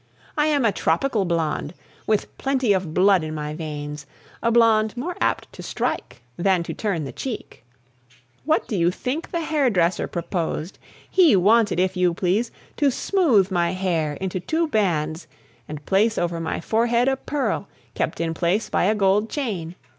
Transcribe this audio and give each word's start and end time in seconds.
I 0.35 0.47
am 0.47 0.65
a 0.65 0.71
tropical 0.71 1.25
blonde, 1.25 1.75
with 2.07 2.35
plenty 2.39 2.73
of 2.73 2.91
blood 2.91 3.23
in 3.23 3.35
my 3.35 3.53
veins, 3.53 4.07
a 4.41 4.49
blonde 4.49 4.97
more 4.97 5.15
apt 5.21 5.53
to 5.53 5.61
strike 5.61 6.23
than 6.37 6.63
to 6.63 6.73
turn 6.73 7.03
the 7.03 7.11
cheek. 7.11 7.63
What 8.43 8.67
do 8.67 8.75
you 8.75 8.89
think 8.89 9.29
the 9.29 9.41
hairdresser 9.41 10.07
proposed? 10.07 10.79
He 11.07 11.35
wanted, 11.35 11.79
if 11.79 11.95
you 11.95 12.15
please, 12.15 12.49
to 12.77 12.89
smooth 12.89 13.51
my 13.51 13.73
hair 13.73 14.13
into 14.13 14.39
two 14.39 14.67
bands, 14.69 15.27
and 15.67 15.85
place 15.85 16.17
over 16.17 16.39
my 16.39 16.61
forehead 16.61 17.07
a 17.07 17.15
pearl, 17.15 17.67
kept 17.93 18.19
in 18.19 18.33
place 18.33 18.71
by 18.71 18.85
a 18.85 18.95
gold 18.95 19.29
chain! 19.29 19.75